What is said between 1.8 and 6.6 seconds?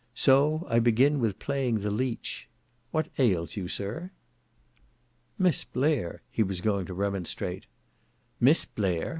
the leech. What ails you, sir?" '"Miss Blair!" he was